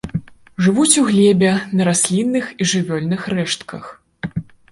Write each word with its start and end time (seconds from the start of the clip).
Жывуць 0.67 0.99
у 1.01 1.03
глебе, 1.09 1.51
на 1.77 1.87
раслінных 1.89 2.45
і 2.61 2.69
жывёльных 2.73 3.21
рэштках. 3.35 3.83